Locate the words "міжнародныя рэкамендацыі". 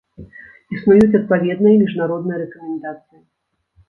1.81-3.21